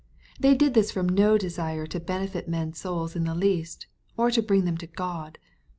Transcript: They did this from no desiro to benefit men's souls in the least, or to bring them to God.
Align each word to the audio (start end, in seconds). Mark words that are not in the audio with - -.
They 0.39 0.55
did 0.55 0.73
this 0.73 0.89
from 0.89 1.07
no 1.07 1.37
desiro 1.37 1.87
to 1.91 1.99
benefit 1.99 2.47
men's 2.49 2.79
souls 2.79 3.15
in 3.15 3.23
the 3.25 3.35
least, 3.35 3.85
or 4.17 4.31
to 4.31 4.41
bring 4.41 4.65
them 4.65 4.79
to 4.79 4.87
God. 4.87 5.37